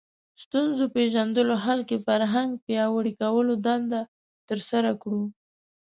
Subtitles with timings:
[0.43, 4.01] ستونزو پېژندلو حل کې فرهنګ پیاوړي کولو دنده
[4.49, 5.23] ترسره کړو